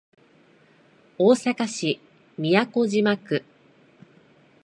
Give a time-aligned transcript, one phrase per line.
[1.19, 1.99] 大阪市
[2.35, 3.45] 都島区